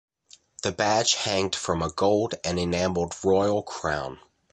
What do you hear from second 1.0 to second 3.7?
hanged from a gold and enamelled royal